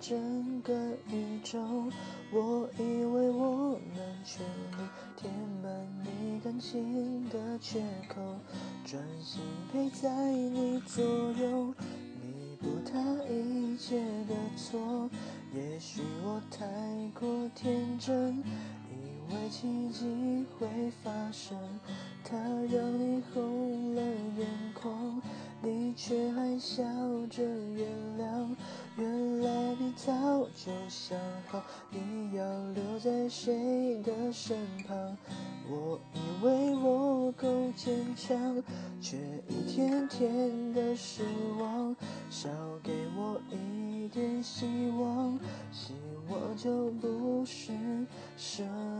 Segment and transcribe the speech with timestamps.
[0.00, 0.72] 整个
[1.10, 1.58] 宇宙
[2.30, 5.70] 我以为我能全力填满
[6.04, 8.20] 你感情的缺口
[8.84, 11.74] 专心陪在你左右
[12.22, 13.98] 弥补他一切
[14.28, 15.10] 的错
[15.52, 16.64] 也许我太
[17.18, 18.38] 过天真
[18.88, 20.68] 以为奇迹会
[21.02, 21.58] 发生
[22.22, 24.02] 他让你红了
[24.36, 25.20] 眼眶
[25.60, 26.84] 你却还笑
[27.28, 28.54] 着原谅
[28.96, 29.17] 原
[30.64, 34.58] 就像好，你要留在谁的身
[34.88, 35.16] 旁。
[35.70, 38.60] 我以为我够坚强，
[39.00, 41.22] 却一天天的失
[41.60, 41.94] 望。
[42.28, 42.48] 少
[42.82, 45.38] 给我一点希望，
[45.70, 45.94] 希
[46.28, 47.70] 望就不是
[48.36, 48.97] 奢望。